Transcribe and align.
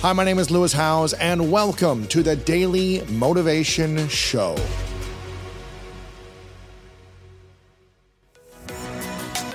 Hi, 0.00 0.12
my 0.12 0.22
name 0.22 0.38
is 0.38 0.48
Lewis 0.48 0.72
Howes, 0.72 1.12
and 1.14 1.50
welcome 1.50 2.06
to 2.06 2.22
the 2.22 2.36
Daily 2.36 3.02
Motivation 3.08 4.06
Show. 4.06 4.56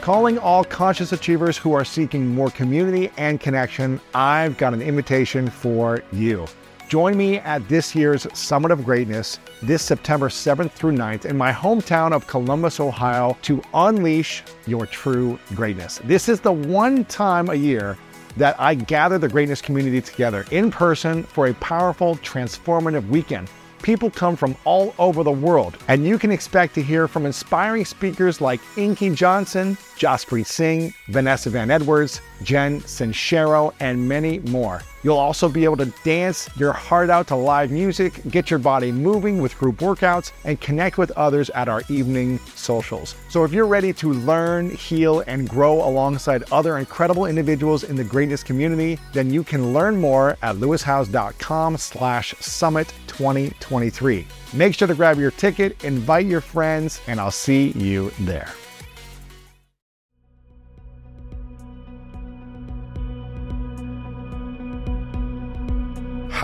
Calling 0.01 0.37
all 0.37 0.65
conscious 0.65 1.13
achievers 1.13 1.57
who 1.57 1.71
are 1.71 1.85
seeking 1.85 2.27
more 2.27 2.49
community 2.49 3.09
and 3.15 3.39
connection, 3.39 4.01
I've 4.13 4.57
got 4.57 4.73
an 4.73 4.81
invitation 4.81 5.49
for 5.49 6.03
you. 6.11 6.45
Join 6.89 7.15
me 7.15 7.37
at 7.37 7.65
this 7.69 7.95
year's 7.95 8.27
Summit 8.37 8.71
of 8.71 8.83
Greatness 8.83 9.39
this 9.61 9.81
September 9.81 10.27
7th 10.27 10.71
through 10.71 10.91
9th 10.91 11.23
in 11.23 11.37
my 11.37 11.53
hometown 11.53 12.11
of 12.11 12.27
Columbus, 12.27 12.81
Ohio 12.81 13.37
to 13.43 13.61
unleash 13.73 14.43
your 14.67 14.87
true 14.87 15.39
greatness. 15.55 16.01
This 16.03 16.27
is 16.27 16.41
the 16.41 16.51
one 16.51 17.05
time 17.05 17.49
a 17.49 17.55
year 17.55 17.97
that 18.37 18.59
I 18.59 18.75
gather 18.75 19.17
the 19.17 19.29
greatness 19.29 19.61
community 19.61 20.01
together 20.01 20.45
in 20.51 20.71
person 20.71 21.23
for 21.23 21.47
a 21.47 21.53
powerful, 21.55 22.15
transformative 22.17 23.07
weekend. 23.07 23.49
People 23.83 24.09
come 24.09 24.37
from 24.37 24.55
all 24.63 24.95
over 24.97 25.25
the 25.25 25.31
world, 25.31 25.77
and 25.89 26.07
you 26.07 26.17
can 26.17 26.31
expect 26.31 26.73
to 26.75 26.81
hear 26.81 27.05
from 27.05 27.25
inspiring 27.25 27.83
speakers 27.83 28.39
like 28.39 28.61
Inky 28.77 29.09
Johnson, 29.09 29.75
Jaspreet 29.97 30.45
Singh, 30.45 30.93
Vanessa 31.09 31.49
Van 31.49 31.69
Edwards, 31.69 32.21
Jen 32.43 32.79
Sincero, 32.81 33.73
and 33.81 34.07
many 34.07 34.39
more. 34.39 34.81
You'll 35.03 35.17
also 35.17 35.49
be 35.49 35.65
able 35.65 35.75
to 35.77 35.93
dance 36.05 36.49
your 36.55 36.71
heart 36.71 37.09
out 37.09 37.27
to 37.27 37.35
live 37.35 37.71
music, 37.71 38.21
get 38.29 38.49
your 38.49 38.59
body 38.59 38.89
moving 38.89 39.41
with 39.41 39.57
group 39.57 39.77
workouts, 39.79 40.31
and 40.45 40.61
connect 40.61 40.97
with 40.97 41.11
others 41.11 41.49
at 41.49 41.67
our 41.67 41.83
evening 41.89 42.39
socials. 42.55 43.15
So 43.27 43.43
if 43.43 43.51
you're 43.51 43.67
ready 43.67 43.91
to 43.93 44.13
learn, 44.13 44.71
heal, 44.71 45.21
and 45.27 45.49
grow 45.49 45.85
alongside 45.85 46.45
other 46.53 46.77
incredible 46.77 47.25
individuals 47.25 47.83
in 47.83 47.97
the 47.97 48.03
greatness 48.05 48.43
community, 48.43 48.97
then 49.11 49.29
you 49.29 49.43
can 49.43 49.73
learn 49.73 49.99
more 49.99 50.37
at 50.41 50.55
lewishowes.com 50.55 51.75
slash 51.75 52.33
summit 52.39 52.93
2023. 53.13 54.27
Make 54.53 54.75
sure 54.75 54.87
to 54.87 54.95
grab 54.95 55.17
your 55.17 55.31
ticket, 55.31 55.83
invite 55.83 56.25
your 56.25 56.41
friends, 56.41 57.01
and 57.07 57.19
I'll 57.19 57.31
see 57.31 57.69
you 57.71 58.11
there. 58.19 58.53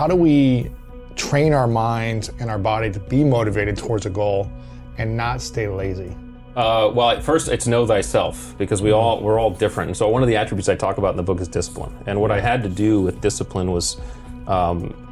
how 0.00 0.06
do 0.06 0.16
we 0.16 0.70
train 1.14 1.52
our 1.52 1.66
minds 1.66 2.30
and 2.40 2.48
our 2.48 2.58
body 2.58 2.90
to 2.90 2.98
be 2.98 3.22
motivated 3.22 3.76
towards 3.76 4.06
a 4.06 4.08
goal 4.08 4.50
and 4.96 5.14
not 5.14 5.42
stay 5.42 5.68
lazy? 5.68 6.16
Uh, 6.56 6.90
well, 6.94 7.20
first, 7.20 7.48
it's 7.48 7.66
know 7.66 7.86
thyself 7.86 8.54
because 8.56 8.80
we 8.80 8.92
all 8.92 9.20
we're 9.20 9.38
all 9.38 9.50
different. 9.50 9.88
And 9.88 9.96
so, 9.96 10.08
one 10.08 10.22
of 10.22 10.28
the 10.28 10.38
attributes 10.38 10.70
I 10.70 10.74
talk 10.74 10.96
about 10.96 11.10
in 11.10 11.18
the 11.18 11.22
book 11.22 11.38
is 11.38 11.48
discipline. 11.48 11.94
And 12.06 12.18
what 12.18 12.30
I 12.30 12.40
had 12.40 12.62
to 12.62 12.70
do 12.70 13.02
with 13.02 13.20
discipline 13.20 13.72
was 13.72 14.00
um, 14.46 15.09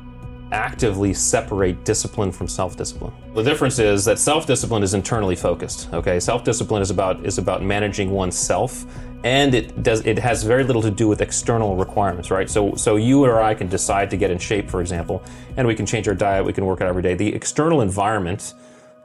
actively 0.53 1.13
separate 1.13 1.85
discipline 1.85 2.33
from 2.33 2.49
self-discipline. 2.49 3.13
The 3.35 3.43
difference 3.43 3.79
is 3.79 4.05
that 4.07 4.19
self-discipline 4.19 4.83
is 4.83 4.95
internally 4.95 5.37
focused. 5.37 5.93
Okay, 5.93 6.19
self-discipline 6.19 6.83
is 6.83 6.91
about 6.91 7.25
is 7.25 7.39
about 7.39 7.63
managing 7.63 8.11
oneself 8.11 8.85
and 9.25 9.55
it 9.55 9.83
does 9.83 10.07
it 10.07 10.19
has 10.19 10.45
very 10.45 10.63
little 10.63 10.83
to 10.83 10.91
do 10.91 11.09
with 11.09 11.21
external 11.21 11.75
requirements 11.75 12.31
right 12.31 12.49
so 12.49 12.75
so 12.77 12.95
you 12.97 13.25
or 13.25 13.41
i 13.41 13.53
can 13.53 13.67
decide 13.67 14.09
to 14.11 14.17
get 14.17 14.31
in 14.31 14.39
shape 14.39 14.71
for 14.71 14.81
example 14.81 15.23
and 15.57 15.67
we 15.67 15.75
can 15.75 15.85
change 15.85 16.07
our 16.07 16.15
diet 16.15 16.45
we 16.45 16.53
can 16.53 16.65
work 16.65 16.81
out 16.81 16.87
every 16.87 17.03
day 17.03 17.15
the 17.15 17.35
external 17.35 17.81
environment 17.81 18.55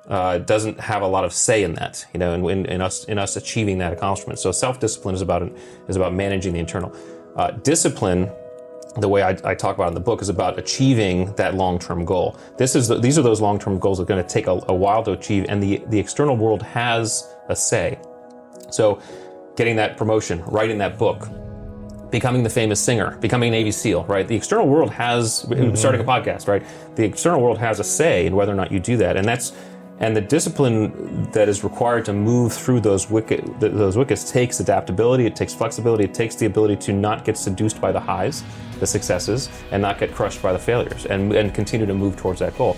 uh, 0.09 0.38
doesn't 0.39 0.80
have 0.80 1.02
a 1.02 1.08
lot 1.08 1.23
of 1.23 1.33
say 1.33 1.64
in 1.64 1.73
that 1.73 2.05
you 2.14 2.19
know 2.19 2.33
in, 2.33 2.47
in, 2.47 2.66
in 2.67 2.81
us 2.81 3.05
in 3.05 3.17
us 3.17 3.38
achieving 3.38 3.80
that 3.80 3.91
accomplishment 3.91 4.38
so 4.38 4.52
self-discipline 4.52 5.16
is 5.16 5.21
about 5.21 5.52
is 5.88 5.95
about 5.95 6.14
managing 6.14 6.53
the 6.53 6.59
internal 6.59 6.95
uh, 7.36 7.49
discipline 7.49 8.30
the 8.97 9.09
way 9.09 9.23
I, 9.23 9.38
I, 9.44 9.55
talk 9.55 9.75
about 9.75 9.88
in 9.88 9.94
the 9.95 9.99
book 9.99 10.22
is 10.22 10.30
about 10.30 10.59
achieving 10.59 11.33
that 11.36 11.55
long-term 11.55 12.05
goal. 12.05 12.38
This 12.58 12.75
is 12.75 12.88
the, 12.88 12.99
these 12.99 13.17
are 13.17 13.23
those 13.23 13.41
long-term 13.41 13.80
goals 13.80 13.97
that 13.97 14.03
are 14.03 14.08
going 14.08 14.23
to 14.23 14.30
take 14.30 14.47
a, 14.47 14.59
a 14.67 14.73
while 14.73 15.03
to 15.03 15.13
achieve, 15.13 15.45
and 15.49 15.61
the 15.61 15.83
the 15.88 15.99
external 15.99 16.38
world 16.38 16.61
has 16.61 17.36
a 17.49 17.55
say. 17.55 17.99
So 18.70 19.02
getting 19.55 19.76
that 19.77 19.98
promotion, 19.98 20.43
writing 20.45 20.77
that 20.80 20.98
book, 20.98 21.27
becoming 22.14 22.43
the 22.43 22.49
famous 22.49 22.80
singer, 22.80 23.17
becoming 23.17 23.49
a 23.49 23.52
Navy 23.52 23.71
SEAL, 23.71 24.04
right? 24.05 24.27
The 24.27 24.36
external 24.36 24.67
world 24.67 24.92
has, 24.92 25.45
mm-hmm. 25.45 25.75
starting 25.75 25.99
a 25.99 26.04
podcast, 26.04 26.48
right? 26.48 26.64
The 26.95 27.04
external 27.04 27.42
world 27.42 27.58
has 27.58 27.80
a 27.80 27.83
say 27.83 28.27
in 28.27 28.36
whether 28.36 28.52
or 28.52 28.55
not 28.55 28.71
you 28.71 28.80
do 28.80 28.98
that. 28.98 29.17
And 29.17 29.27
that's, 29.27 29.52
and 30.03 30.17
the 30.17 30.21
discipline 30.21 31.31
that 31.31 31.47
is 31.47 31.64
required 31.64 32.03
to 32.03 32.11
move 32.11 32.52
through 32.52 32.81
those 32.81 33.09
wicket, 33.09 33.41
those 33.61 33.95
wickets 33.95 34.30
takes 34.30 34.59
adaptability, 34.59 35.25
it 35.25 35.33
takes 35.33 35.53
flexibility, 35.53 36.03
it 36.03 36.14
takes 36.14 36.36
the 36.36 36.45
ability 36.45 36.75
to 36.75 36.91
not 36.91 37.23
get 37.23 37.37
seduced 37.37 37.80
by 37.80 37.89
the 37.89 38.02
highs, 38.02 38.43
the 38.81 38.86
successes, 38.86 39.49
and 39.71 39.81
not 39.81 39.99
get 39.99 40.13
crushed 40.13 40.42
by 40.42 40.52
the 40.52 40.59
failures, 40.59 41.05
and, 41.05 41.31
and 41.31 41.53
continue 41.55 41.86
to 41.86 41.93
move 41.93 42.17
towards 42.17 42.42
that 42.42 42.58
goal. 42.58 42.75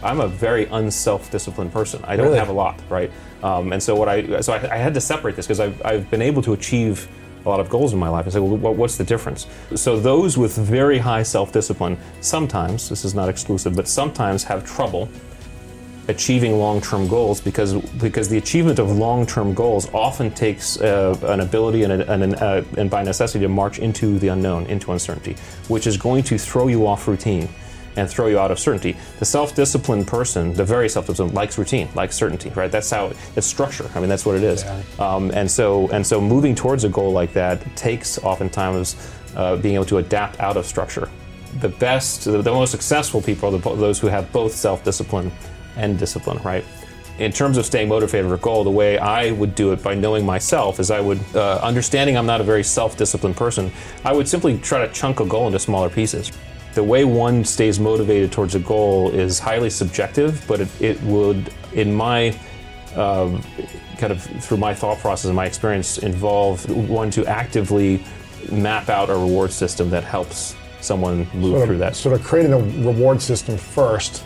I'm 0.00 0.20
a 0.20 0.28
very 0.28 0.66
unself-disciplined 0.66 1.72
person. 1.72 2.00
I 2.04 2.14
don't 2.14 2.26
really? 2.26 2.38
have 2.38 2.50
a 2.50 2.52
lot, 2.52 2.80
right? 2.88 3.10
Um, 3.42 3.72
and 3.72 3.82
so 3.82 3.96
what 3.96 4.08
I 4.08 4.40
so 4.40 4.52
I, 4.52 4.74
I 4.74 4.76
had 4.76 4.94
to 4.94 5.00
separate 5.00 5.34
this 5.34 5.46
because 5.46 5.58
I've, 5.58 5.84
I've 5.84 6.08
been 6.08 6.22
able 6.22 6.42
to 6.42 6.52
achieve 6.52 7.08
a 7.44 7.48
lot 7.48 7.58
of 7.58 7.68
goals 7.68 7.92
in 7.92 7.98
my 7.98 8.08
life. 8.08 8.28
I 8.28 8.30
say, 8.30 8.38
well, 8.38 8.74
what's 8.74 8.96
the 8.96 9.04
difference? 9.04 9.48
So 9.74 9.98
those 9.98 10.38
with 10.38 10.56
very 10.56 10.98
high 10.98 11.24
self-discipline 11.24 11.98
sometimes, 12.20 12.88
this 12.88 13.04
is 13.04 13.12
not 13.12 13.28
exclusive, 13.28 13.74
but 13.74 13.88
sometimes 13.88 14.44
have 14.44 14.64
trouble 14.64 15.08
achieving 16.08 16.58
long-term 16.58 17.08
goals 17.08 17.40
because 17.40 17.74
because 17.98 18.28
the 18.28 18.38
achievement 18.38 18.78
of 18.78 18.90
long-term 18.90 19.54
goals 19.54 19.92
often 19.94 20.30
takes 20.30 20.80
uh, 20.80 21.18
an 21.24 21.40
ability 21.40 21.82
and, 21.84 21.92
a, 21.92 22.12
and, 22.12 22.34
uh, 22.36 22.62
and 22.76 22.90
by 22.90 23.02
necessity 23.02 23.40
to 23.40 23.48
march 23.48 23.78
into 23.78 24.18
the 24.18 24.28
unknown, 24.28 24.66
into 24.66 24.92
uncertainty, 24.92 25.36
which 25.68 25.86
is 25.86 25.96
going 25.96 26.22
to 26.22 26.38
throw 26.38 26.68
you 26.68 26.86
off 26.86 27.08
routine 27.08 27.48
and 27.96 28.08
throw 28.10 28.26
you 28.26 28.38
out 28.38 28.50
of 28.50 28.58
certainty. 28.58 28.96
The 29.18 29.24
self-disciplined 29.24 30.06
person, 30.06 30.52
the 30.54 30.64
very 30.64 30.88
self-disciplined, 30.88 31.34
likes 31.34 31.58
routine, 31.58 31.88
likes 31.94 32.16
certainty, 32.16 32.50
right? 32.50 32.70
That's 32.70 32.90
how 32.90 33.12
it's 33.36 33.46
structure. 33.46 33.88
I 33.94 34.00
mean, 34.00 34.08
that's 34.08 34.26
what 34.26 34.36
it 34.36 34.42
is. 34.42 34.64
Yeah. 34.64 34.82
Um, 34.98 35.30
and 35.30 35.50
so, 35.50 35.88
and 35.90 36.06
so, 36.06 36.20
moving 36.20 36.54
towards 36.54 36.84
a 36.84 36.88
goal 36.88 37.12
like 37.12 37.32
that 37.34 37.64
takes 37.76 38.18
oftentimes 38.18 38.96
uh, 39.36 39.56
being 39.56 39.76
able 39.76 39.84
to 39.86 39.98
adapt 39.98 40.40
out 40.40 40.56
of 40.56 40.66
structure. 40.66 41.08
The 41.60 41.68
best, 41.68 42.24
the, 42.24 42.42
the 42.42 42.50
most 42.50 42.72
successful 42.72 43.22
people 43.22 43.54
are 43.54 43.58
the, 43.58 43.76
those 43.76 44.00
who 44.00 44.08
have 44.08 44.30
both 44.32 44.52
self-discipline 44.52 45.30
and 45.76 45.98
discipline, 45.98 46.38
right? 46.42 46.64
in 47.20 47.30
terms 47.30 47.56
of 47.58 47.64
staying 47.64 47.88
motivated 47.88 48.26
for 48.26 48.34
a 48.34 48.38
goal, 48.38 48.64
the 48.64 48.70
way 48.70 48.98
I 48.98 49.30
would 49.30 49.54
do 49.54 49.70
it 49.70 49.80
by 49.84 49.94
knowing 49.94 50.26
myself 50.26 50.80
is 50.80 50.90
I 50.90 51.00
would, 51.00 51.20
uh, 51.36 51.60
understanding 51.62 52.16
I'm 52.16 52.26
not 52.26 52.40
a 52.40 52.44
very 52.44 52.64
self 52.64 52.96
disciplined 52.96 53.36
person, 53.36 53.70
I 54.04 54.12
would 54.12 54.26
simply 54.26 54.58
try 54.58 54.84
to 54.84 54.92
chunk 54.92 55.20
a 55.20 55.24
goal 55.24 55.46
into 55.46 55.60
smaller 55.60 55.88
pieces 55.88 56.32
the 56.74 56.82
way 56.82 57.04
one 57.04 57.44
stays 57.44 57.78
motivated 57.78 58.32
towards 58.32 58.54
a 58.54 58.58
goal 58.58 59.10
is 59.10 59.38
highly 59.38 59.70
subjective, 59.70 60.44
but 60.46 60.60
it, 60.60 60.82
it 60.82 61.02
would, 61.02 61.52
in 61.72 61.94
my 61.94 62.36
um, 62.96 63.42
kind 63.96 64.12
of 64.12 64.22
through 64.22 64.56
my 64.56 64.74
thought 64.74 64.98
process 64.98 65.26
and 65.26 65.36
my 65.36 65.46
experience, 65.46 65.98
involve 65.98 66.68
one 66.88 67.10
to 67.10 67.24
actively 67.26 68.04
map 68.50 68.88
out 68.88 69.08
a 69.08 69.14
reward 69.14 69.52
system 69.52 69.88
that 69.90 70.04
helps 70.04 70.56
someone 70.80 71.18
move 71.32 71.52
sort 71.52 71.62
of, 71.62 71.68
through 71.68 71.78
that. 71.78 71.96
Sort 71.96 72.18
of 72.18 72.24
creating 72.24 72.52
a 72.52 72.58
reward 72.58 73.22
system 73.22 73.56
first 73.56 74.24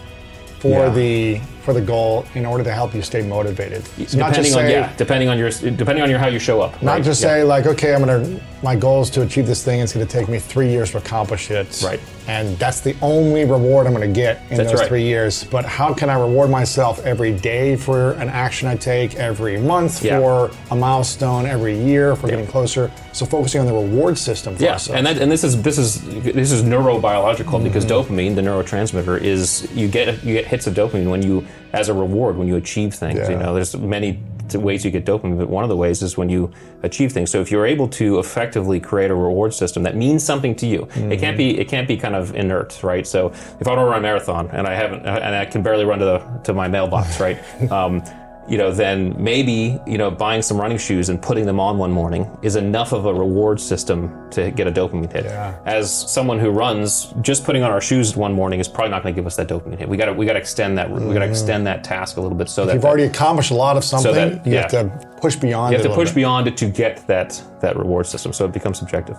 for 0.61 0.69
yeah. 0.69 0.89
the 0.91 1.41
for 1.69 1.75
the 1.75 1.81
goal 1.83 2.25
in 2.35 2.47
order 2.47 2.65
to 2.65 2.73
help 2.73 2.95
you 2.95 3.03
stay 3.03 3.21
motivated. 3.21 3.85
So 4.09 4.17
depending 4.17 4.55
on 4.55 4.59
say, 4.59 4.73
yeah, 4.73 4.97
depending 4.97 5.29
on 5.29 5.37
your 5.37 5.51
depending 5.51 6.01
on 6.01 6.09
your 6.09 6.19
how 6.19 6.29
you 6.29 6.39
show 6.39 6.63
up. 6.63 6.83
Not 6.83 6.93
right? 6.93 7.05
just 7.05 7.21
yeah. 7.21 7.29
say 7.29 7.45
like, 7.45 7.67
okay, 7.67 7.95
I'm 7.95 8.01
gonna 8.01 8.41
my 8.63 8.75
goal 8.75 9.03
is 9.03 9.11
to 9.11 9.21
achieve 9.21 9.47
this 9.47 9.63
thing. 9.63 9.81
It's 9.81 9.93
gonna 9.93 10.07
take 10.07 10.31
me 10.31 10.39
three 10.39 10.71
years 10.71 10.93
to 10.93 10.97
accomplish 10.97 11.51
it. 11.51 11.83
Right. 11.85 12.01
And 12.27 12.59
that's 12.59 12.81
the 12.81 12.97
only 13.03 13.45
reward 13.45 13.87
I'm 13.87 13.93
gonna 13.93 14.09
get 14.09 14.41
in 14.51 14.57
that's 14.57 14.71
those 14.71 14.81
right. 14.81 14.89
three 14.89 15.03
years. 15.03 15.45
But 15.45 15.67
how 15.67 15.93
can 15.93 16.09
I 16.09 16.19
reward 16.19 16.49
myself 16.49 17.05
every 17.05 17.35
day 17.35 17.77
for 17.77 18.13
an 18.13 18.31
action 18.31 18.67
I 18.67 18.75
take, 18.77 19.17
every 19.17 19.61
month 19.61 20.03
yeah. 20.03 20.19
for 20.19 20.51
a 20.71 20.77
milestone, 20.77 21.45
every 21.45 21.79
year 21.79 22.17
for 22.17 22.29
getting 22.29 22.47
closer? 22.47 22.91
So 23.13 23.27
focusing 23.27 23.61
on 23.61 23.67
the 23.67 23.75
reward 23.75 24.17
system. 24.17 24.57
For 24.57 24.63
yeah, 24.63 24.79
and 24.91 25.05
that, 25.05 25.19
and 25.19 25.31
this 25.31 25.45
is 25.45 25.61
this 25.61 25.77
is 25.77 26.03
this 26.23 26.51
is 26.51 26.63
neurobiological 26.63 27.45
mm-hmm. 27.45 27.65
because 27.65 27.85
dopamine, 27.85 28.37
the 28.37 28.43
neurotransmitter, 28.43 29.21
is 29.21 29.69
you 29.75 29.87
get 29.87 30.25
you 30.25 30.33
get 30.33 30.47
hits 30.47 30.67
of 30.67 30.73
dopamine 30.73 31.11
when 31.11 31.21
you 31.21 31.47
as 31.73 31.89
a 31.89 31.95
reward 31.95 32.37
when 32.37 32.49
you 32.49 32.57
achieve 32.57 32.95
things. 32.95 33.19
Yeah. 33.19 33.31
You 33.31 33.37
know, 33.39 33.55
there's 33.55 33.77
many 33.77 34.23
ways 34.55 34.85
you 34.85 34.91
get 34.91 35.05
dopamine, 35.05 35.39
but 35.39 35.49
one 35.49 35.63
of 35.63 35.69
the 35.69 35.77
ways 35.77 36.03
is 36.03 36.17
when 36.17 36.29
you 36.29 36.51
achieve 36.83 37.13
things. 37.13 37.31
So 37.31 37.41
if 37.41 37.51
you're 37.51 37.67
able 37.67 37.89
to 37.89 38.19
effectively 38.19 38.81
create 38.81 39.11
a 39.11 39.15
reward 39.15 39.53
system 39.53 39.83
that 39.83 39.97
means 39.97 40.25
something 40.25 40.55
to 40.57 40.67
you, 40.67 40.81
mm-hmm. 40.81 41.13
it 41.13 41.21
can't 41.21 41.37
be 41.37 41.59
it 41.59 41.69
can't 41.69 41.87
be 41.87 41.97
kind 41.97 42.15
of 42.15 42.35
inert, 42.35 42.83
right? 42.83 43.07
So 43.07 43.29
if 43.29 43.67
I 43.67 43.71
want 43.71 43.81
to 43.81 43.85
run 43.85 43.99
a 43.99 44.01
marathon 44.01 44.49
and 44.53 44.67
I 44.67 44.75
haven't 44.75 45.05
and 45.05 45.35
I 45.35 45.45
can 45.45 45.63
barely 45.63 45.85
run 45.85 45.99
to 45.99 46.05
the 46.05 46.19
to 46.45 46.53
my 46.53 46.69
mailbox, 46.69 47.21
right? 47.21 47.39
Um, 47.71 48.03
you 48.49 48.57
know, 48.57 48.73
then 48.73 49.15
maybe, 49.23 49.79
you 49.87 49.99
know, 49.99 50.11
buying 50.11 50.41
some 50.41 50.59
running 50.59 50.79
shoes 50.79 51.11
and 51.11 51.21
putting 51.21 51.45
them 51.45 51.61
on 51.61 51.77
one 51.77 51.93
morning 51.93 52.27
is 52.43 52.57
enough 52.57 52.93
of 52.93 53.05
a 53.05 53.13
reward 53.13 53.61
system 53.61 54.31
to 54.31 54.51
get 54.51 54.67
a 54.67 54.73
dopamine 54.73 55.13
hit. 55.13 55.27
Yeah. 55.27 55.59
As 55.67 55.93
someone 56.11 56.39
who 56.39 56.51
runs, 56.51 57.13
just 57.21 57.45
putting 57.45 57.63
on 57.63 57.71
our 57.71 57.81
shoes 57.81 58.17
one 58.17 58.33
morning 58.33 58.59
is 58.59 58.67
probably 58.67 58.91
not 58.91 59.03
going 59.03 59.15
to 59.15 59.19
give 59.19 59.27
us 59.27 59.37
that 59.37 59.49
dopamine 59.49 59.79
hit. 59.79 59.89
We 59.89 59.97
got 59.97 60.07
to 60.07 60.15
we 60.15 60.25
got 60.25 60.33
to 60.33 60.39
extend 60.39 60.79
that 60.79 60.91
we 60.91 61.13
got 61.13 61.21
to 61.21 61.29
extend 61.29 61.67
that 61.67 61.85
task 61.85 62.17
a 62.17 62.21
little 62.21 62.37
bit 62.37 62.49
so 62.49 62.63
if 62.63 62.69
that 62.69 62.75
you've 62.75 62.85
already 62.85 63.05
accomplished 63.05 63.51
a 63.51 63.55
lot 63.55 63.77
of 63.77 63.85
something, 63.85 64.13
so 64.13 64.15
that, 64.15 64.47
you 64.47 64.55
yeah. 64.55 64.63
have 64.63 64.71
to 64.71 65.09
push 65.21 65.37
beyond. 65.37 65.73
You 65.73 65.79
have 65.79 65.87
to 65.87 65.95
push 65.95 66.09
bit. 66.09 66.17
beyond 66.17 66.49
it 66.49 66.57
to 66.59 66.69
get 66.69 67.07
that 67.07 67.43
that 67.61 67.77
reward 67.77 68.07
system, 68.07 68.33
so 68.33 68.47
it 68.47 68.53
becomes 68.53 68.79
subjective. 68.79 69.19